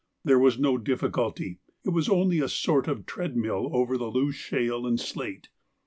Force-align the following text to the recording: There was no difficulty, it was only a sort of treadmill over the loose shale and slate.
There 0.23 0.39
was 0.39 0.57
no 0.57 0.79
difficulty, 0.79 1.59
it 1.85 1.89
was 1.91 2.09
only 2.09 2.39
a 2.39 2.49
sort 2.49 2.87
of 2.87 3.05
treadmill 3.05 3.69
over 3.71 3.99
the 3.99 4.07
loose 4.09 4.33
shale 4.33 4.87
and 4.87 4.99
slate. 4.99 5.49